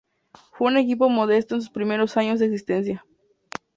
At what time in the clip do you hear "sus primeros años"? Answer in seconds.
1.61-2.39